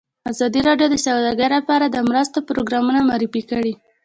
ازادي 0.31 0.61
راډیو 0.67 0.87
د 0.91 0.95
سوداګري 1.05 1.49
لپاره 1.59 1.85
د 1.87 1.97
مرستو 2.09 2.39
پروګرامونه 2.49 2.99
معرفي 3.09 3.41
کړي. 3.51 3.73